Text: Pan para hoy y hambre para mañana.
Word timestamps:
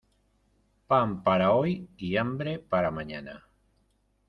Pan 0.87 1.21
para 1.21 1.51
hoy 1.51 1.87
y 1.95 2.17
hambre 2.17 2.57
para 2.57 2.89
mañana. 2.89 3.47